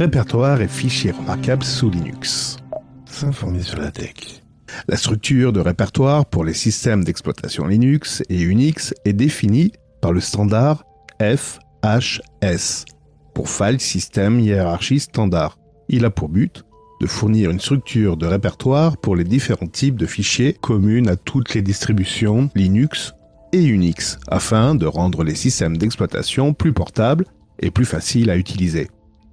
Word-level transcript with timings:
répertoire 0.00 0.62
et 0.62 0.68
fichiers 0.68 1.10
remarquables 1.10 1.62
sous 1.62 1.90
Linux. 1.90 2.56
S'informer 3.04 3.60
sur 3.60 3.78
la 3.78 3.90
tech. 3.90 4.40
La 4.88 4.96
structure 4.96 5.52
de 5.52 5.60
répertoire 5.60 6.24
pour 6.24 6.42
les 6.42 6.54
systèmes 6.54 7.04
d'exploitation 7.04 7.66
Linux 7.66 8.22
et 8.30 8.40
Unix 8.40 8.94
est 9.04 9.12
définie 9.12 9.72
par 10.00 10.12
le 10.12 10.20
standard 10.20 10.84
FHS 11.20 12.86
pour 13.34 13.50
File 13.50 13.78
System 13.78 14.40
Hierarchy 14.40 15.00
Standard. 15.00 15.58
Il 15.90 16.06
a 16.06 16.10
pour 16.10 16.30
but 16.30 16.64
de 17.02 17.06
fournir 17.06 17.50
une 17.50 17.60
structure 17.60 18.16
de 18.16 18.26
répertoire 18.26 18.96
pour 18.96 19.16
les 19.16 19.24
différents 19.24 19.66
types 19.66 19.96
de 19.96 20.06
fichiers 20.06 20.54
communes 20.54 21.10
à 21.10 21.16
toutes 21.16 21.52
les 21.52 21.60
distributions 21.60 22.48
Linux 22.54 23.12
et 23.52 23.62
Unix 23.62 24.18
afin 24.28 24.74
de 24.74 24.86
rendre 24.86 25.24
les 25.24 25.34
systèmes 25.34 25.76
d'exploitation 25.76 26.54
plus 26.54 26.72
portables 26.72 27.26
et 27.58 27.70
plus 27.70 27.84
faciles 27.84 28.30
à 28.30 28.38
utiliser. 28.38 28.88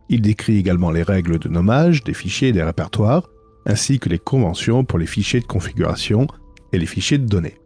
Il 0.09 0.21
décrit 0.21 0.57
également 0.57 0.91
les 0.91 1.03
règles 1.03 1.39
de 1.39 1.49
nommage 1.49 2.03
des 2.03 2.13
fichiers 2.13 2.49
et 2.49 2.53
des 2.53 2.63
répertoires, 2.63 3.29
ainsi 3.65 3.99
que 3.99 4.09
les 4.09 4.19
conventions 4.19 4.85
pour 4.85 4.99
les 4.99 5.05
fichiers 5.05 5.41
de 5.41 5.45
configuration 5.45 6.27
et 6.71 6.79
les 6.79 6.85
fichiers 6.85 7.17
de 7.17 7.25
données. 7.25 7.57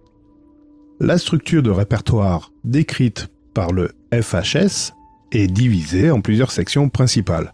La 0.99 1.18
structure 1.18 1.63
de 1.63 1.70
répertoire 1.70 2.52
décrite 2.63 3.27
par 3.54 3.72
le 3.72 3.91
FHS 4.13 4.94
est 5.32 5.48
divisée 5.48 6.12
en 6.12 6.22
plusieurs 6.22 6.52
sections 6.52 6.90
principales. 6.90 7.54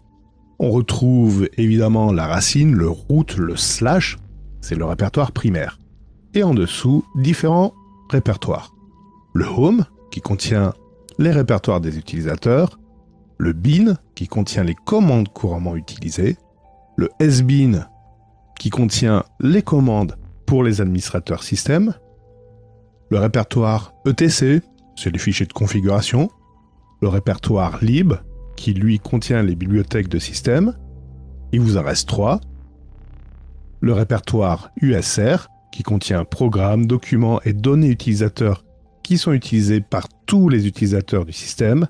On 0.58 0.70
retrouve 0.70 1.48
évidemment 1.56 2.12
la 2.12 2.26
racine, 2.26 2.74
le 2.74 2.88
root, 2.88 3.26
le 3.36 3.56
slash, 3.56 4.18
c'est 4.60 4.74
le 4.74 4.84
répertoire 4.84 5.32
primaire. 5.32 5.78
Et 6.34 6.42
en 6.42 6.52
dessous, 6.52 7.04
différents 7.16 7.74
répertoires. 8.10 8.74
Le 9.34 9.46
home, 9.46 9.84
qui 10.10 10.20
contient 10.20 10.72
les 11.18 11.30
répertoires 11.30 11.80
des 11.80 11.96
utilisateurs, 11.96 12.78
le 13.38 13.52
bin, 13.52 13.96
qui 14.14 14.26
contient 14.26 14.64
les 14.64 14.74
commandes 14.74 15.28
couramment 15.28 15.76
utilisées, 15.76 16.36
le 16.96 17.08
sbin, 17.20 17.86
qui 18.58 18.70
contient 18.70 19.24
les 19.40 19.62
commandes 19.62 20.16
pour 20.44 20.64
les 20.64 20.80
administrateurs 20.80 21.42
système, 21.42 21.94
le 23.10 23.18
répertoire 23.18 23.94
etc, 24.06 24.60
c'est 24.96 25.10
les 25.10 25.18
fichiers 25.18 25.46
de 25.46 25.52
configuration, 25.52 26.30
le 27.00 27.08
répertoire 27.08 27.78
lib, 27.82 28.14
qui 28.56 28.74
lui 28.74 28.98
contient 28.98 29.42
les 29.42 29.54
bibliothèques 29.54 30.08
de 30.08 30.18
système. 30.18 30.74
Il 31.52 31.60
vous 31.60 31.76
en 31.76 31.82
reste 31.82 32.08
trois. 32.08 32.40
Le 33.80 33.92
répertoire 33.92 34.70
USR, 34.82 35.48
qui 35.70 35.84
contient 35.84 36.24
programmes, 36.24 36.86
documents 36.86 37.40
et 37.42 37.52
données 37.52 37.88
utilisateurs 37.88 38.64
qui 39.04 39.16
sont 39.16 39.32
utilisés 39.32 39.80
par 39.80 40.08
tous 40.26 40.48
les 40.48 40.66
utilisateurs 40.66 41.24
du 41.24 41.32
système. 41.32 41.86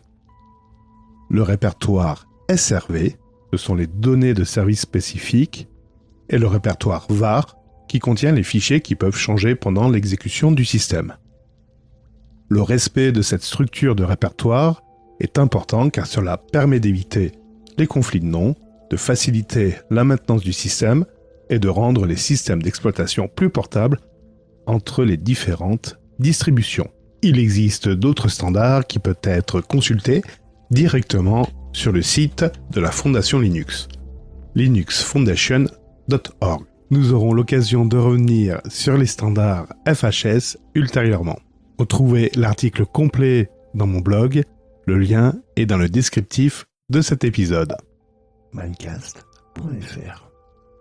Le 1.30 1.42
répertoire 1.42 2.26
SRV, 2.54 3.16
ce 3.52 3.56
sont 3.58 3.74
les 3.74 3.86
données 3.86 4.34
de 4.34 4.44
service 4.44 4.80
spécifiques. 4.80 5.68
Et 6.30 6.38
le 6.38 6.46
répertoire 6.46 7.06
VAR, 7.08 7.56
qui 7.88 7.98
contient 7.98 8.32
les 8.32 8.42
fichiers 8.42 8.80
qui 8.80 8.94
peuvent 8.94 9.16
changer 9.16 9.54
pendant 9.54 9.88
l'exécution 9.88 10.52
du 10.52 10.64
système. 10.64 11.14
Le 12.48 12.62
respect 12.62 13.12
de 13.12 13.22
cette 13.22 13.42
structure 13.42 13.94
de 13.94 14.04
répertoire 14.04 14.82
est 15.20 15.38
important 15.38 15.90
car 15.90 16.06
cela 16.06 16.36
permet 16.36 16.80
d'éviter 16.80 17.32
les 17.76 17.86
conflits 17.86 18.20
de 18.20 18.26
noms, 18.26 18.54
de 18.90 18.96
faciliter 18.96 19.74
la 19.90 20.04
maintenance 20.04 20.42
du 20.42 20.52
système 20.52 21.04
et 21.50 21.58
de 21.58 21.68
rendre 21.68 22.06
les 22.06 22.16
systèmes 22.16 22.62
d'exploitation 22.62 23.28
plus 23.28 23.50
portables 23.50 24.00
entre 24.66 25.04
les 25.04 25.16
différentes 25.16 25.98
distributions. 26.18 26.90
Il 27.22 27.38
existe 27.38 27.88
d'autres 27.88 28.28
standards 28.28 28.86
qui 28.86 28.98
peuvent 28.98 29.16
être 29.24 29.60
consultés 29.60 30.22
directement 30.70 31.46
sur 31.72 31.92
le 31.92 32.02
site 32.02 32.44
de 32.70 32.80
la 32.80 32.90
Fondation 32.90 33.38
Linux, 33.38 33.86
linuxfoundation.org. 34.54 36.64
Nous 36.90 37.12
aurons 37.12 37.34
l'occasion 37.34 37.84
de 37.84 37.98
revenir 37.98 38.62
sur 38.68 38.96
les 38.96 39.06
standards 39.06 39.66
FHS 39.86 40.56
ultérieurement. 40.74 41.38
Retrouvez 41.78 42.30
l'article 42.34 42.86
complet 42.86 43.50
dans 43.74 43.86
mon 43.86 44.00
blog 44.00 44.42
le 44.88 44.96
lien 44.96 45.34
est 45.56 45.66
dans 45.66 45.76
le 45.76 45.90
descriptif 45.90 46.66
de 46.88 47.02
cet 47.02 47.22
épisode. 47.22 47.76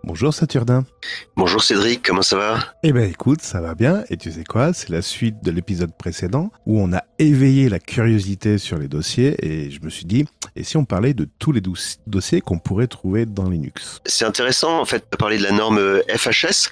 Bonjour 0.04 0.32
Saturnin. 0.32 0.84
Bonjour 1.36 1.62
Cédric, 1.62 2.02
comment 2.02 2.22
ça 2.22 2.36
va? 2.36 2.58
Eh 2.82 2.92
ben 2.92 3.10
écoute, 3.10 3.42
ça 3.42 3.60
va 3.60 3.74
bien. 3.74 4.04
Et 4.10 4.16
tu 4.16 4.30
sais 4.30 4.44
quoi? 4.44 4.72
C'est 4.72 4.90
la 4.90 5.02
suite 5.02 5.42
de 5.42 5.50
l'épisode 5.50 5.92
précédent 5.96 6.50
où 6.66 6.80
on 6.80 6.92
a 6.92 7.02
éveillé 7.18 7.68
la 7.68 7.78
curiosité 7.78 8.58
sur 8.58 8.78
les 8.78 8.88
dossiers 8.88 9.36
et 9.44 9.70
je 9.70 9.80
me 9.82 9.90
suis 9.90 10.04
dit, 10.04 10.24
et 10.56 10.64
si 10.64 10.76
on 10.76 10.84
parlait 10.84 11.14
de 11.14 11.28
tous 11.38 11.52
les 11.52 11.60
dossiers 12.06 12.40
qu'on 12.40 12.58
pourrait 12.58 12.86
trouver 12.86 13.26
dans 13.26 13.48
Linux? 13.48 14.00
C'est 14.06 14.24
intéressant 14.24 14.80
en 14.80 14.84
fait 14.84 15.04
de 15.10 15.16
parler 15.16 15.38
de 15.38 15.42
la 15.42 15.52
norme 15.52 15.78
euh, 15.78 16.02
FHS 16.16 16.70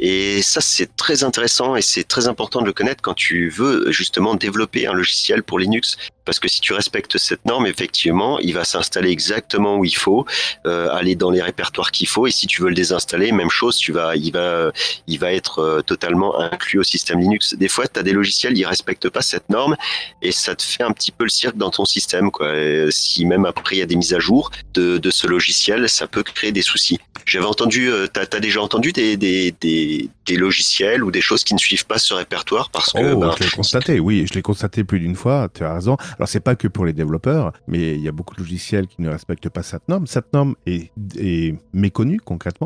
et 0.00 0.40
ça 0.42 0.60
c'est 0.60 0.96
très 0.96 1.24
intéressant 1.24 1.76
et 1.76 1.82
c'est 1.82 2.04
très 2.04 2.28
important 2.28 2.60
de 2.60 2.66
le 2.66 2.72
connaître 2.72 3.02
quand 3.02 3.14
tu 3.14 3.48
veux 3.50 3.90
justement 3.90 4.34
développer 4.34 4.86
un 4.86 4.92
logiciel 4.92 5.42
pour 5.42 5.58
Linux 5.58 5.96
parce 6.28 6.40
que 6.40 6.48
si 6.48 6.60
tu 6.60 6.74
respectes 6.74 7.16
cette 7.16 7.46
norme, 7.46 7.64
effectivement, 7.64 8.38
il 8.38 8.52
va 8.52 8.62
s'installer 8.62 9.08
exactement 9.08 9.78
où 9.78 9.86
il 9.86 9.96
faut, 9.96 10.26
euh, 10.66 10.90
aller 10.90 11.16
dans 11.16 11.30
les 11.30 11.40
répertoires 11.40 11.90
qu'il 11.90 12.06
faut. 12.06 12.26
Et 12.26 12.30
si 12.30 12.46
tu 12.46 12.60
veux 12.60 12.67
le 12.68 12.74
désinstaller, 12.74 13.32
même 13.32 13.50
chose, 13.50 13.76
tu 13.76 13.92
vas, 13.92 14.16
il 14.16 14.32
va, 14.32 14.70
il 15.06 15.18
va 15.18 15.32
être 15.32 15.60
euh, 15.60 15.82
totalement 15.82 16.38
inclus 16.40 16.78
au 16.78 16.82
système 16.82 17.20
Linux. 17.20 17.54
Des 17.54 17.68
fois, 17.68 17.86
tu 17.86 17.98
as 17.98 18.02
des 18.02 18.12
logiciels, 18.12 18.56
ils 18.56 18.66
respectent 18.66 19.08
pas 19.08 19.22
cette 19.22 19.48
norme 19.50 19.76
et 20.22 20.32
ça 20.32 20.54
te 20.54 20.62
fait 20.62 20.82
un 20.82 20.92
petit 20.92 21.12
peu 21.12 21.24
le 21.24 21.30
cirque 21.30 21.56
dans 21.56 21.70
ton 21.70 21.84
système. 21.84 22.30
Quoi. 22.30 22.52
si 22.90 23.24
même 23.24 23.44
après 23.44 23.76
il 23.76 23.78
y 23.78 23.82
a 23.82 23.86
des 23.86 23.96
mises 23.96 24.14
à 24.14 24.18
jour 24.18 24.50
de, 24.74 24.98
de 24.98 25.10
ce 25.10 25.26
logiciel, 25.26 25.88
ça 25.88 26.06
peut 26.06 26.22
créer 26.22 26.52
des 26.52 26.62
soucis. 26.62 26.98
J'avais 27.28 27.44
entendu, 27.44 27.90
euh, 27.90 28.06
tu 28.12 28.20
as, 28.20 28.40
déjà 28.40 28.62
entendu 28.62 28.92
des, 28.92 29.18
des, 29.18 29.54
des, 29.60 30.08
des, 30.24 30.36
logiciels 30.36 31.04
ou 31.04 31.10
des 31.10 31.20
choses 31.20 31.44
qui 31.44 31.52
ne 31.52 31.58
suivent 31.58 31.84
pas 31.84 31.98
ce 31.98 32.14
répertoire 32.14 32.70
parce 32.70 32.92
que. 32.92 33.12
Oh, 33.12 33.18
ben, 33.18 33.34
je 33.38 33.44
l'ai 33.44 33.50
constaté, 33.50 34.00
oui, 34.00 34.24
je 34.26 34.34
l'ai 34.34 34.40
constaté 34.40 34.82
plus 34.82 34.98
d'une 34.98 35.14
fois, 35.14 35.48
tu 35.52 35.62
as 35.62 35.74
raison. 35.74 35.98
Alors 36.16 36.26
c'est 36.28 36.40
pas 36.40 36.56
que 36.56 36.68
pour 36.68 36.86
les 36.86 36.94
développeurs, 36.94 37.52
mais 37.66 37.94
il 37.96 38.00
y 38.00 38.08
a 38.08 38.12
beaucoup 38.12 38.34
de 38.34 38.40
logiciels 38.40 38.86
qui 38.86 39.02
ne 39.02 39.10
respectent 39.10 39.50
pas 39.50 39.62
cette 39.62 39.86
norme. 39.88 40.06
Cette 40.06 40.32
norme 40.32 40.54
est, 40.66 40.90
est 41.18 41.54
méconnue 41.74 42.18
concrètement, 42.24 42.57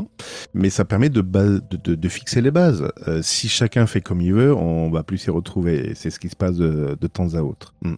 mais 0.54 0.70
ça 0.70 0.84
permet 0.84 1.08
de, 1.08 2.08
fixer 2.08 2.40
les 2.40 2.50
bases. 2.50 2.88
Euh, 3.08 3.20
si 3.22 3.48
chacun 3.48 3.86
fait 3.86 4.00
comme 4.00 4.20
il 4.20 4.34
veut, 4.34 4.54
on 4.54 4.90
va 4.90 5.02
plus 5.02 5.18
s'y 5.18 5.30
retrouver. 5.30 5.92
C'est 5.94 6.10
ce 6.10 6.18
qui 6.18 6.28
se 6.28 6.36
passe 6.36 6.56
de, 6.56 7.06
temps 7.06 7.34
à 7.34 7.42
autre. 7.42 7.74
Hmm. 7.82 7.94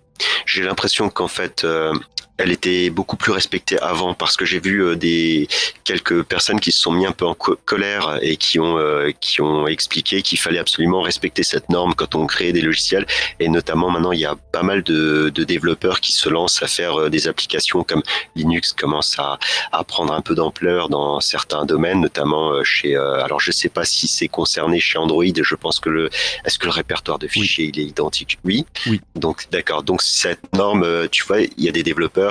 J'ai 0.47 0.63
l'impression 0.63 1.09
qu'en 1.09 1.29
fait, 1.29 1.65
euh, 1.65 1.93
elle 2.37 2.51
était 2.51 2.91
beaucoup 2.91 3.17
plus 3.17 3.33
respectée 3.33 3.79
avant 3.81 4.13
parce 4.13 4.37
que 4.37 4.45
j'ai 4.45 4.59
vu 4.59 4.83
euh, 4.83 4.97
des 4.97 5.47
quelques 5.85 6.25
personnes 6.25 6.59
qui 6.59 6.73
se 6.73 6.81
sont 6.81 6.91
mis 6.91 7.07
un 7.07 7.13
peu 7.13 7.27
en 7.27 7.35
colère 7.35 8.19
et 8.23 8.37
qui 8.37 8.59
ont 8.59 8.77
euh, 8.79 9.13
qui 9.21 9.41
ont 9.41 9.69
expliqué 9.69 10.21
qu'il 10.21 10.39
fallait 10.39 10.59
absolument 10.59 11.01
respecter 11.01 11.45
cette 11.45 11.69
norme 11.69 11.95
quand 11.95 12.17
on 12.17 12.27
crée 12.27 12.53
des 12.53 12.61
logiciels. 12.61 13.07
Et 13.39 13.49
notamment 13.49 13.89
maintenant 13.89 14.11
il 14.11 14.19
y 14.19 14.25
a 14.25 14.35
pas 14.51 14.63
mal 14.63 14.83
de, 14.83 15.31
de 15.33 15.45
développeurs 15.45 16.01
qui 16.01 16.13
se 16.13 16.29
lancent 16.29 16.63
à 16.63 16.67
faire 16.67 17.03
euh, 17.03 17.09
des 17.09 17.29
applications 17.29 17.85
comme 17.85 18.03
Linux 18.35 18.73
commence 18.73 19.17
à, 19.19 19.39
à 19.71 19.85
prendre 19.85 20.13
un 20.13 20.21
peu 20.21 20.35
d'ampleur 20.35 20.89
dans 20.89 21.21
certains 21.21 21.65
domaines 21.65 22.01
notamment 22.01 22.65
chez 22.65 22.97
alors 22.97 23.41
je 23.41 23.53
sais 23.53 23.69
pas 23.69 23.85
si 23.85 24.09
c'est 24.09 24.29
concerné 24.29 24.81
chez 24.81 24.99
Android 24.99 25.25
je 25.25 25.55
pense 25.55 25.79
que 25.79 25.89
le 25.89 26.11
est-ce 26.45 26.59
que 26.59 26.67
le 26.67 26.73
répertoire 26.73 27.19
de 27.19 27.29
fichiers 27.29 27.71
il 27.73 27.81
est 27.81 27.85
identique? 27.85 28.39
Oui. 28.45 28.67
Oui. 28.87 29.01
Donc 29.15 29.45
d'accord. 29.51 29.83
Donc 29.83 30.03
cette 30.03 30.53
norme 30.53 31.09
tu 31.11 31.25
vois 31.25 31.41
il 31.41 31.65
y 31.65 31.69
a 31.69 31.73
des 31.73 31.83
développeurs 31.83 32.24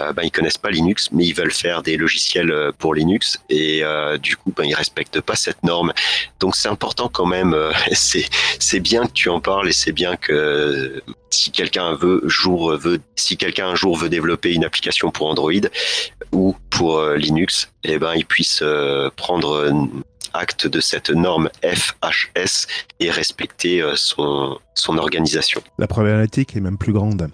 euh, 0.00 0.12
ben, 0.12 0.22
ils 0.22 0.30
connaissent 0.30 0.58
pas 0.58 0.70
Linux, 0.70 1.08
mais 1.12 1.26
ils 1.26 1.34
veulent 1.34 1.52
faire 1.52 1.82
des 1.82 1.96
logiciels 1.96 2.50
euh, 2.50 2.72
pour 2.76 2.94
Linux 2.94 3.40
et 3.48 3.82
euh, 3.82 4.18
du 4.18 4.36
coup, 4.36 4.52
ben, 4.56 4.64
ils 4.64 4.74
respectent 4.74 5.20
pas 5.20 5.36
cette 5.36 5.62
norme. 5.62 5.92
Donc 6.38 6.56
c'est 6.56 6.68
important 6.68 7.08
quand 7.08 7.26
même. 7.26 7.56
c'est 7.92 8.28
c'est 8.58 8.80
bien 8.80 9.06
que 9.06 9.12
tu 9.12 9.28
en 9.28 9.40
parles 9.40 9.68
et 9.68 9.72
c'est 9.72 9.92
bien 9.92 10.16
que 10.16 11.02
si 11.30 11.50
quelqu'un 11.50 11.94
veut 11.94 12.22
si 13.16 13.36
quelqu'un 13.36 13.68
un 13.68 13.74
jour 13.74 13.96
veut 13.96 14.08
développer 14.08 14.52
une 14.52 14.64
application 14.64 15.10
pour 15.10 15.28
Android 15.28 15.52
ou 16.32 16.56
pour 16.70 17.02
Linux, 17.10 17.70
eh 17.84 17.98
ben 17.98 18.14
il 18.14 18.26
puisse 18.26 18.62
prendre 19.16 19.70
acte 20.32 20.66
de 20.66 20.80
cette 20.80 21.10
norme 21.10 21.50
FHS 21.62 22.66
et 23.00 23.10
respecter 23.10 23.82
son 23.96 24.58
son 24.80 24.98
organisation. 24.98 25.60
La 25.78 25.86
problématique 25.86 26.56
est 26.56 26.60
même 26.60 26.78
plus 26.78 26.92
grande. 26.92 27.28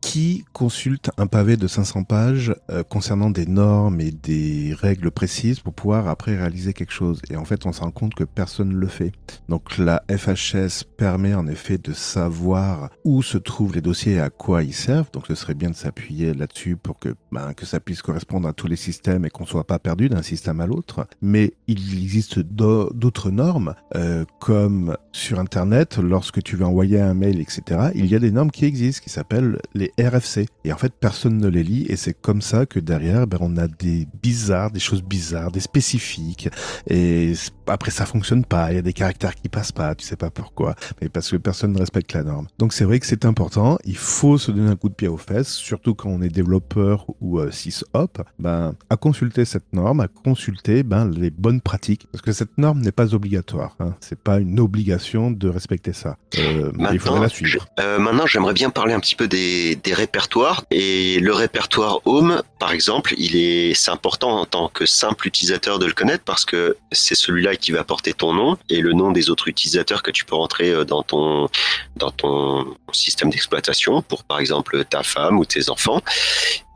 Qui 0.00 0.44
consulte 0.52 1.10
un 1.16 1.26
pavé 1.26 1.56
de 1.56 1.66
500 1.66 2.04
pages 2.04 2.54
euh, 2.70 2.82
concernant 2.82 3.30
des 3.30 3.46
normes 3.46 4.00
et 4.00 4.10
des 4.10 4.74
règles 4.78 5.10
précises 5.10 5.60
pour 5.60 5.74
pouvoir 5.74 6.08
après 6.08 6.36
réaliser 6.36 6.72
quelque 6.72 6.92
chose? 6.92 7.20
Et 7.30 7.36
en 7.36 7.44
fait, 7.44 7.66
on 7.66 7.72
se 7.72 7.80
rend 7.80 7.90
compte 7.90 8.14
que 8.14 8.24
personne 8.24 8.70
ne 8.70 8.76
le 8.76 8.86
fait. 8.86 9.12
Donc 9.48 9.78
la 9.78 10.02
FHS 10.10 10.84
permet 10.96 11.34
en 11.34 11.46
effet 11.46 11.78
de 11.78 11.92
savoir 11.92 12.90
où 13.04 13.22
se 13.22 13.38
trouvent 13.38 13.74
les 13.74 13.80
dossiers 13.80 14.14
et 14.14 14.20
à 14.20 14.30
quoi 14.30 14.62
ils 14.62 14.74
servent. 14.74 15.10
Donc 15.12 15.26
ce 15.28 15.34
serait 15.34 15.54
bien 15.54 15.70
de 15.70 15.74
s'appuyer 15.74 16.34
là-dessus 16.34 16.76
pour 16.76 16.98
que, 16.98 17.14
ben, 17.32 17.52
que 17.54 17.66
ça 17.66 17.80
puisse 17.80 18.02
correspondre 18.02 18.48
à 18.48 18.52
tous 18.52 18.66
les 18.66 18.76
systèmes 18.76 19.24
et 19.24 19.30
qu'on 19.30 19.46
soit 19.46 19.66
pas 19.66 19.78
perdu 19.78 20.08
d'un 20.08 20.22
système 20.22 20.60
à 20.60 20.66
l'autre. 20.66 21.06
Mais 21.20 21.54
il 21.66 22.02
existe 22.02 22.38
d'autres 22.38 23.30
normes, 23.30 23.74
euh, 23.94 24.24
comme 24.40 24.96
sur 25.12 25.40
Internet, 25.40 25.98
lorsque 25.98 26.42
tu 26.42 26.56
veux 26.56 26.64
envoyer 26.64 26.85
envoyer 26.86 27.00
un 27.00 27.14
mail, 27.14 27.40
etc., 27.40 27.90
il 27.94 28.06
y 28.06 28.14
a 28.14 28.18
des 28.18 28.30
normes 28.30 28.50
qui 28.50 28.64
existent, 28.64 29.02
qui 29.02 29.10
s'appellent 29.10 29.58
les 29.74 29.92
RFC. 29.98 30.46
Et 30.64 30.72
en 30.72 30.76
fait, 30.76 30.92
personne 30.98 31.38
ne 31.38 31.48
les 31.48 31.62
lit, 31.62 31.86
et 31.88 31.96
c'est 31.96 32.14
comme 32.14 32.42
ça 32.42 32.66
que 32.66 32.80
derrière, 32.80 33.26
ben, 33.26 33.38
on 33.40 33.56
a 33.56 33.66
des 33.66 34.06
bizarres, 34.22 34.70
des 34.70 34.80
choses 34.80 35.02
bizarres, 35.02 35.50
des 35.50 35.60
spécifiques, 35.60 36.48
et 36.88 37.32
après 37.66 37.90
ça 37.90 38.06
fonctionne 38.06 38.44
pas, 38.44 38.72
il 38.72 38.76
y 38.76 38.78
a 38.78 38.82
des 38.82 38.92
caractères 38.92 39.34
qui 39.34 39.48
passent 39.48 39.72
pas, 39.72 39.94
tu 39.94 40.04
sais 40.04 40.16
pas 40.16 40.30
pourquoi, 40.30 40.74
mais 41.00 41.08
parce 41.08 41.30
que 41.30 41.36
personne 41.36 41.72
ne 41.72 41.78
respecte 41.78 42.12
la 42.12 42.22
norme. 42.22 42.46
Donc 42.58 42.72
c'est 42.72 42.84
vrai 42.84 43.00
que 43.00 43.06
c'est 43.06 43.24
important, 43.24 43.78
il 43.84 43.96
faut 43.96 44.38
se 44.38 44.50
donner 44.50 44.70
un 44.70 44.76
coup 44.76 44.88
de 44.88 44.94
pied 44.94 45.08
aux 45.08 45.16
fesses, 45.16 45.52
surtout 45.52 45.94
quand 45.94 46.08
on 46.08 46.22
est 46.22 46.28
développeur 46.28 47.06
ou 47.20 47.38
euh, 47.38 47.50
syshop, 47.50 48.08
ben, 48.38 48.74
à 48.90 48.96
consulter 48.96 49.44
cette 49.44 49.72
norme, 49.72 50.00
à 50.00 50.08
consulter 50.08 50.82
ben, 50.82 51.10
les 51.10 51.30
bonnes 51.30 51.60
pratiques, 51.60 52.06
parce 52.12 52.22
que 52.22 52.32
cette 52.32 52.58
norme 52.58 52.80
n'est 52.80 52.92
pas 52.92 53.14
obligatoire, 53.14 53.76
hein. 53.80 53.94
c'est 54.00 54.18
pas 54.18 54.38
une 54.38 54.60
obligation 54.60 55.30
de 55.30 55.48
respecter 55.48 55.92
ça. 55.92 56.16
Euh, 56.38 56.65
il 56.92 56.98
faudrait 56.98 57.20
la 57.20 57.28
suivre. 57.28 57.66
Euh, 57.80 57.98
maintenant, 57.98 58.26
j'aimerais 58.26 58.54
bien 58.54 58.70
parler 58.70 58.92
un 58.92 59.00
petit 59.00 59.14
peu 59.14 59.28
des, 59.28 59.76
des 59.76 59.94
répertoires, 59.94 60.64
et 60.70 61.18
le 61.20 61.32
répertoire 61.32 62.00
Home, 62.04 62.42
par 62.58 62.72
exemple, 62.72 63.14
il 63.18 63.36
est, 63.36 63.74
c'est 63.74 63.90
important 63.90 64.40
en 64.40 64.46
tant 64.46 64.68
que 64.68 64.86
simple 64.86 65.26
utilisateur 65.26 65.78
de 65.78 65.86
le 65.86 65.92
connaître 65.92 66.24
parce 66.24 66.44
que 66.44 66.76
c'est 66.92 67.14
celui-là 67.14 67.56
qui 67.56 67.72
va 67.72 67.84
porter 67.84 68.12
ton 68.12 68.32
nom 68.32 68.56
et 68.70 68.80
le 68.80 68.92
nom 68.92 69.12
des 69.12 69.30
autres 69.30 69.48
utilisateurs 69.48 70.02
que 70.02 70.10
tu 70.10 70.24
peux 70.24 70.34
rentrer 70.36 70.70
euh, 70.70 70.84
dans 70.84 71.02
ton, 71.02 71.48
dans 71.96 72.10
ton 72.10 72.74
système 72.92 73.30
d'exploitation 73.30 74.02
pour 74.02 74.24
par 74.24 74.38
exemple 74.38 74.84
ta 74.84 75.02
femme 75.02 75.38
ou 75.38 75.44
tes 75.44 75.68
enfants. 75.70 76.00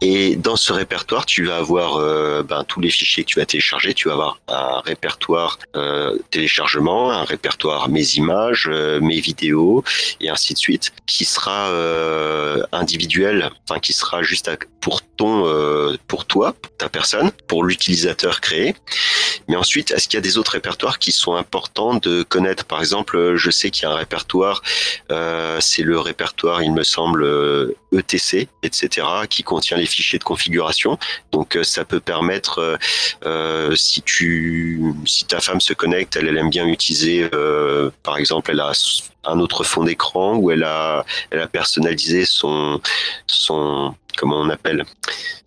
Et 0.03 0.37
dans 0.37 0.57
ce 0.57 0.73
répertoire, 0.73 1.27
tu 1.27 1.45
vas 1.45 1.57
avoir 1.57 1.97
euh, 1.97 2.43
ben, 2.43 2.65
tous 2.65 2.81
les 2.81 2.91
fichiers 2.91 3.23
que 3.23 3.29
tu 3.29 3.39
vas 3.39 3.45
télécharger. 3.45 3.93
Tu 3.93 4.09
vas 4.09 4.15
avoir 4.15 4.41
un 4.49 4.81
répertoire 4.81 5.59
euh, 5.77 6.17
téléchargement, 6.31 7.11
un 7.13 7.25
répertoire 7.25 7.89
mes 7.91 8.15
images, 8.15 8.69
euh, 8.73 8.99
mes 9.01 9.21
vidéos, 9.21 9.85
et 10.21 10.31
ainsi 10.31 10.55
de 10.55 10.59
suite, 10.59 10.93
qui 11.07 11.27
sera 11.27 11.69
euh, 11.69 12.63
individuel, 12.73 13.51
enfin 13.69 13.79
qui 13.79 13.93
sera 13.93 14.23
juste 14.23 14.51
pour 14.81 15.03
ton, 15.03 15.45
pour 16.09 16.25
toi, 16.25 16.55
ta 16.79 16.89
personne, 16.89 17.31
pour 17.47 17.65
l'utilisateur 17.65 18.41
créé. 18.41 18.75
Mais 19.47 19.57
ensuite, 19.57 19.91
est-ce 19.91 20.09
qu'il 20.09 20.17
y 20.17 20.19
a 20.19 20.23
des 20.23 20.39
autres 20.39 20.53
répertoires 20.53 20.99
qui 20.99 21.13
sont 21.13 21.35
importants 21.35 21.95
de 21.95 22.23
connaître? 22.23 22.65
Par 22.65 22.81
exemple, 22.81 23.37
je 23.37 23.51
sais 23.51 23.71
qu'il 23.71 23.83
y 23.83 23.87
a 23.87 23.91
un 23.91 23.97
répertoire, 23.97 24.63
c'est 25.61 25.83
le 25.83 26.01
répertoire, 26.01 26.63
il 26.63 26.73
me 26.73 26.83
semble, 26.83 27.27
ETC, 27.93 28.49
etc., 28.63 29.07
qui 29.29 29.43
contient 29.43 29.77
les 29.77 29.87
fichiers 29.91 30.19
de 30.19 30.25
configuration. 30.25 30.99
Donc 31.33 31.57
euh, 31.57 31.63
ça 31.63 31.85
peut 31.85 32.01
permettre, 32.01 32.59
euh, 32.59 32.77
euh, 33.27 33.75
si 33.77 34.03
tu, 34.03 34.83
si 35.07 35.25
ta 35.25 35.41
femme 35.41 35.61
se 35.61 35.73
connecte, 35.73 36.17
elle, 36.17 36.37
aime 36.37 36.51
bien 36.51 36.67
utiliser, 36.67 37.29
par 38.03 38.17
exemple, 38.17 38.51
elle 38.51 38.61
a 38.61 38.73
un 39.25 39.39
autre 39.39 39.65
fond 39.65 39.85
d'écran 39.85 40.37
où 40.37 40.51
elle 40.51 40.65
a, 40.65 41.05
elle 41.31 41.41
a 41.41 41.47
personnalisé 41.47 42.25
son, 42.25 42.81
son, 43.27 43.95
comment 44.17 44.41
on 44.41 44.49
appelle, 44.49 44.85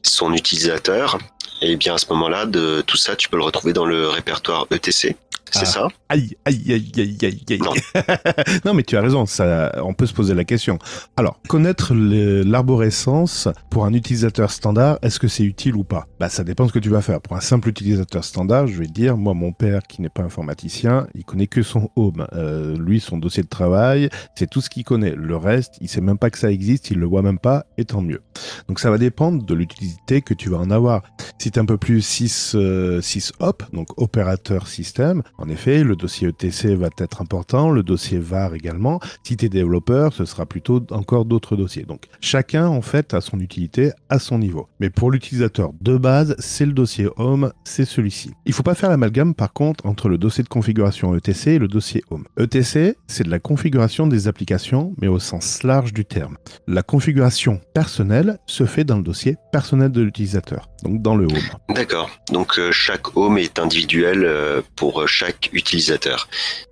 son 0.01 0.33
utilisateur. 0.33 1.17
Et 1.61 1.75
bien 1.77 1.95
à 1.95 1.97
ce 1.97 2.07
moment-là, 2.09 2.45
de 2.45 2.81
tout 2.81 2.97
ça, 2.97 3.15
tu 3.15 3.29
peux 3.29 3.37
le 3.37 3.43
retrouver 3.43 3.73
dans 3.73 3.85
le 3.85 4.09
répertoire 4.09 4.67
ETC. 4.69 5.15
C'est 5.53 5.61
ah. 5.61 5.65
ça 5.65 5.87
Aïe, 6.09 6.35
aïe, 6.45 6.63
aïe, 6.73 6.91
aïe, 6.97 7.17
aïe, 7.21 7.45
aïe. 7.49 7.59
Non. 7.59 7.73
non. 8.65 8.73
mais 8.73 8.81
tu 8.81 8.97
as 8.97 9.01
raison, 9.01 9.27
ça, 9.27 9.71
on 9.83 9.93
peut 9.93 10.07
se 10.07 10.13
poser 10.13 10.33
la 10.33 10.45
question. 10.45 10.79
Alors, 11.15 11.39
connaître 11.47 11.93
l'arborescence 11.93 13.47
pour 13.69 13.85
un 13.85 13.93
utilisateur 13.93 14.49
standard, 14.49 14.97
est-ce 15.03 15.19
que 15.19 15.27
c'est 15.27 15.43
utile 15.43 15.75
ou 15.75 15.83
pas? 15.83 16.07
Bah, 16.19 16.29
ça 16.29 16.43
dépend 16.43 16.63
de 16.63 16.69
ce 16.69 16.73
que 16.73 16.79
tu 16.79 16.89
vas 16.89 17.01
faire. 17.01 17.21
Pour 17.21 17.37
un 17.37 17.41
simple 17.41 17.69
utilisateur 17.69 18.23
standard, 18.23 18.65
je 18.65 18.79
vais 18.79 18.87
te 18.87 18.91
dire, 18.91 19.15
moi, 19.15 19.35
mon 19.35 19.51
père, 19.51 19.83
qui 19.83 20.01
n'est 20.01 20.09
pas 20.09 20.23
informaticien, 20.23 21.05
il 21.13 21.23
connaît 21.23 21.47
que 21.47 21.61
son 21.61 21.91
home. 21.95 22.25
Euh, 22.33 22.75
lui, 22.75 22.99
son 22.99 23.17
dossier 23.17 23.43
de 23.43 23.47
travail, 23.47 24.09
c'est 24.35 24.49
tout 24.49 24.61
ce 24.61 24.71
qu'il 24.71 24.83
connaît. 24.83 25.13
Le 25.15 25.37
reste, 25.37 25.75
il 25.81 25.87
sait 25.87 26.01
même 26.01 26.17
pas 26.17 26.31
que 26.31 26.39
ça 26.39 26.51
existe, 26.51 26.89
il 26.89 26.97
le 26.97 27.05
voit 27.05 27.21
même 27.21 27.39
pas, 27.39 27.67
et 27.77 27.85
tant 27.85 28.01
mieux. 28.01 28.21
Donc, 28.67 28.79
ça 28.79 28.89
va 28.89 28.97
dépendre 28.97 29.43
de 29.43 29.53
l'utilité 29.53 30.23
que 30.23 30.33
tu 30.33 30.49
vas 30.49 30.57
en 30.57 30.71
avoir. 30.71 31.03
Si 31.37 31.51
tu 31.51 31.59
es 31.59 31.61
un 31.61 31.65
peu 31.65 31.77
plus 31.77 32.01
6, 32.01 32.53
euh, 32.55 33.01
6 33.01 33.33
hop, 33.39 33.63
donc 33.71 33.89
opérateur 33.97 34.67
système, 34.67 35.21
en 35.43 35.49
effet, 35.49 35.83
le 35.83 35.97
dossier 35.97 36.29
ETC 36.29 36.67
va 36.67 36.87
être 36.99 37.21
important, 37.21 37.69
le 37.69 37.83
dossier 37.83 38.17
VAR 38.17 38.53
également. 38.53 39.01
Si 39.23 39.35
tu 39.35 39.45
es 39.45 39.49
développeur, 39.49 40.13
ce 40.13 40.23
sera 40.23 40.45
plutôt 40.45 40.81
encore 40.91 41.25
d'autres 41.25 41.57
dossiers. 41.57 41.83
Donc 41.83 42.05
chacun 42.21 42.67
en 42.67 42.81
fait 42.81 43.13
a 43.13 43.19
son 43.19 43.41
utilité 43.41 43.91
à 44.07 44.19
son 44.19 44.39
niveau. 44.39 44.69
Mais 44.79 44.89
pour 44.89 45.11
l'utilisateur 45.11 45.71
de 45.81 45.97
base, 45.97 46.37
c'est 46.39 46.65
le 46.65 46.71
dossier 46.71 47.09
Home, 47.17 47.51
c'est 47.65 47.83
celui-ci. 47.83 48.31
Il 48.45 48.53
faut 48.53 48.63
pas 48.63 48.73
faire 48.73 48.89
l'amalgame 48.89 49.33
par 49.33 49.51
contre 49.51 49.85
entre 49.85 50.07
le 50.07 50.17
dossier 50.17 50.45
de 50.45 50.49
configuration 50.49 51.13
ETC 51.13 51.47
et 51.47 51.59
le 51.59 51.67
dossier 51.67 52.05
Home. 52.09 52.23
ETC, 52.37 52.95
c'est 53.07 53.25
de 53.25 53.29
la 53.29 53.39
configuration 53.39 54.07
des 54.07 54.29
applications, 54.29 54.95
mais 55.01 55.09
au 55.09 55.19
sens 55.19 55.63
large 55.63 55.91
du 55.91 56.05
terme. 56.05 56.37
La 56.67 56.83
configuration 56.83 57.59
personnelle 57.73 58.37
se 58.45 58.65
fait 58.65 58.85
dans 58.85 58.95
le 58.95 59.03
dossier 59.03 59.35
personnel 59.51 59.91
de 59.91 60.01
l'utilisateur, 60.03 60.69
donc 60.83 61.01
dans 61.01 61.17
le 61.17 61.25
Home. 61.25 61.75
D'accord. 61.75 62.09
Donc 62.31 62.57
euh, 62.57 62.71
chaque 62.71 63.17
Home 63.17 63.37
est 63.37 63.59
individuel 63.59 64.23
euh, 64.23 64.61
pour 64.77 65.05
chaque 65.05 65.32
utilisateur. 65.51 66.27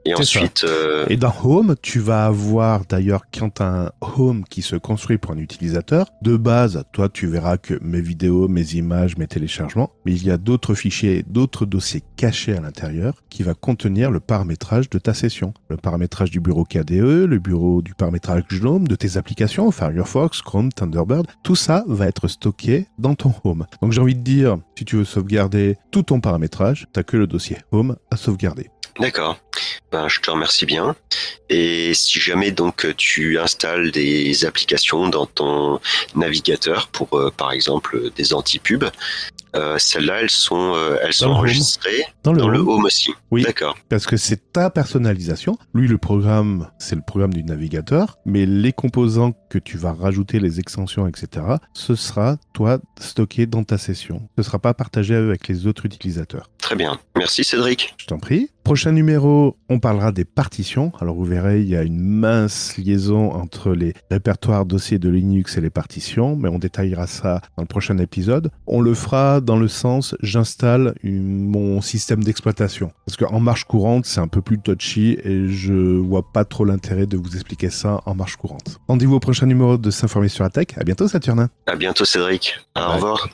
Et 0.06 0.16
ensuite. 0.16 0.64
Euh, 0.64 1.06
Et 1.10 1.18
dans 1.18 1.34
Home, 1.44 1.76
tu 1.82 2.00
vas 2.00 2.26
avoir 2.26 2.86
d'ailleurs 2.86 3.24
quand 3.38 3.62
un 3.62 3.92
Home 4.02 4.44
qui 4.50 4.62
se 4.62 4.76
construit 4.76 5.18
pour 5.18 5.32
un 5.32 5.38
utilisateur, 5.38 6.08
de 6.22 6.36
base, 6.38 6.84
toi, 6.92 7.10
tu 7.10 7.28
verras 7.28 7.58
que 7.58 7.78
mes 7.82 8.02
vidéos, 8.02 8.48
mes 8.48 8.74
images, 8.74 9.18
mes 9.18 9.28
téléchargements, 9.28 9.92
mais 10.06 10.14
il 10.14 10.26
y 10.26 10.32
a 10.32 10.38
d'autres 10.38 10.74
fichiers, 10.74 11.24
d'autres 11.28 11.66
dossiers 11.66 12.04
cachés 12.18 12.56
à 12.56 12.62
l'intérieur 12.62 13.22
qui 13.30 13.44
va 13.44 13.54
contenir 13.54 14.12
le 14.12 14.20
paramétrage 14.20 14.90
de 14.90 15.00
ta 15.00 15.14
session, 15.14 15.54
le 15.70 15.78
paramétrage 15.78 16.32
du 16.32 16.40
bureau 16.40 16.66
KDE, 16.66 17.26
le 17.26 17.40
bureau 17.40 17.82
du 17.82 17.94
paramétrage 17.94 18.44
GNOME, 18.52 18.88
de 18.88 18.96
tes 18.96 19.18
applications, 19.18 19.72
Firefox, 19.72 20.42
Chrome, 20.42 20.72
Thunderbird, 20.72 21.28
tout 21.44 21.56
ça 21.56 21.84
va 21.88 22.08
être 22.08 22.28
stocké 22.28 22.88
dans 22.98 23.16
ton 23.16 23.34
Home. 23.44 23.66
Donc 23.82 23.92
j'ai 23.92 24.02
envie 24.02 24.16
de 24.16 24.22
dire, 24.22 24.58
si 24.78 24.86
tu 24.86 24.98
veux 24.98 25.06
sauvegarder 25.06 25.78
tout 25.92 26.04
ton 26.04 26.20
paramétrage, 26.20 26.88
t'as 26.92 27.04
que 27.04 27.18
le 27.18 27.28
dossier 27.28 27.58
Home 27.72 27.96
à 28.10 28.18
sauvegarder 28.18 28.41
D'accord. 29.00 29.40
Ben, 29.92 30.08
je 30.10 30.20
te 30.20 30.30
remercie 30.30 30.66
bien. 30.66 30.96
Et 31.50 31.94
si 31.94 32.20
jamais 32.20 32.52
donc 32.52 32.86
tu 32.98 33.40
installes 33.40 33.92
des 33.92 34.46
applications 34.46 35.08
dans 35.08 35.26
ton 35.26 35.80
navigateur 36.16 36.88
pour, 36.90 37.18
euh, 37.18 37.32
par 37.32 37.52
exemple, 37.52 38.12
des 38.16 38.34
anti-pubs, 38.34 38.90
euh, 39.56 39.78
celles-là, 39.78 40.22
elles 40.22 40.30
sont, 40.30 40.74
euh, 40.76 40.98
elles 41.02 41.14
sont 41.14 41.28
enregistrées 41.28 42.04
dans, 42.24 42.34
le, 42.34 42.60
home. 42.60 42.86
aussi. 42.86 43.12
Oui. 43.32 43.44
D'accord. 43.44 43.78
Parce 43.90 44.06
que 44.06 44.18
c'est 44.18 44.54
ta 44.54 44.70
personnalisation. 44.70 45.58
Lui, 45.74 45.88
le 45.88 45.98
programme, 45.98 46.70
c'est 46.80 46.96
le 46.96 47.02
programme 47.02 47.34
du 47.34 47.44
navigateur, 47.44 48.18
mais 48.26 48.46
les 48.46 48.72
composants 48.72 49.34
que 49.50 49.60
tu 49.60 49.78
vas 49.78 49.94
rajouter, 49.94 50.40
les 50.40 50.60
extensions, 50.60 51.08
etc., 51.08 51.46
ce 51.74 51.96
sera 51.96 52.38
toi 52.54 52.80
stocké 53.00 53.46
dans 53.46 53.64
ta 53.64 53.78
session. 53.78 54.30
Ce 54.36 54.42
ne 54.42 54.44
sera 54.44 54.60
pas 54.60 54.74
partagé 54.74 55.16
avec 55.16 55.48
les 55.48 55.68
autres 55.68 55.86
utilisateurs. 55.86 56.50
Très 56.60 56.76
bien. 56.76 57.00
Merci 57.18 57.44
Cédric. 57.44 57.94
Je 57.98 58.06
t'en 58.06 58.20
prie. 58.20 58.50
Prochain 58.64 58.92
numéro, 58.92 59.58
on 59.70 59.80
parlera 59.80 60.12
des 60.12 60.24
partitions. 60.24 60.92
Alors 61.02 61.16
vous 61.16 61.26
verrez, 61.26 61.62
il 61.62 61.68
y 61.68 61.76
a 61.76 61.82
une 61.82 62.00
mince 62.00 62.78
liaison 62.78 63.32
entre 63.32 63.74
les 63.74 63.94
répertoires 64.10 64.66
dossiers 64.66 65.00
de 65.00 65.10
Linux 65.10 65.58
et 65.58 65.62
les 65.62 65.70
partitions, 65.70 66.36
mais 66.36 66.48
on 66.48 66.60
détaillera 66.60 67.08
ça 67.08 67.42
dans 67.58 67.64
le 67.64 67.68
prochain 67.68 67.98
épisode. 67.98 68.52
On 68.68 68.80
le 68.80 68.94
fera 68.94 69.42
dans 69.42 69.58
le 69.58 69.68
sens, 69.68 70.16
j'installe 70.22 70.94
mon 71.04 71.82
système 71.82 72.24
d'exploitation. 72.24 72.92
Parce 73.06 73.18
qu'en 73.18 73.40
marche 73.40 73.66
courante, 73.66 74.06
c'est 74.06 74.22
un 74.22 74.28
peu 74.28 74.42
plus 74.42 74.60
touchy 74.60 75.18
et 75.24 75.50
je 75.50 75.74
vois 75.74 76.32
pas 76.32 76.46
trop 76.46 76.64
l'intérêt 76.64 77.08
de 77.08 77.18
vous 77.18 77.36
expliquer 77.36 77.70
ça 77.70 78.02
en 78.06 78.16
marche 78.16 78.38
courante. 78.38 78.80
Rendez-vous 78.88 79.16
au 79.16 79.20
prochain 79.20 79.48
numéro 79.48 79.78
de 79.78 79.92
S'informer 79.92 80.30
sur 80.30 80.44
la 80.44 80.50
tech. 80.50 80.68
À 80.78 80.84
bientôt 80.84 81.08
Saturnin. 81.08 81.50
À 81.68 81.76
bientôt 81.76 82.06
Cédric. 82.06 82.60
Au 82.78 82.94
revoir. 82.94 83.30